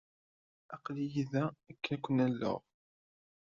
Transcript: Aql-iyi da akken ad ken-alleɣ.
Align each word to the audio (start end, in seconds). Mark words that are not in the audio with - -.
Aql-iyi 0.75 1.23
da 1.31 1.43
akken 1.71 1.93
ad 1.97 2.01
ken-alleɣ. 2.03 2.59